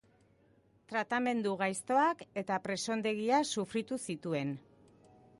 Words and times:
Tratamendu 0.91 1.51
gaiztoak 1.59 2.23
eta 2.43 2.57
presondegia 2.63 3.41
sufritu 3.57 3.99
zituen. 4.07 4.55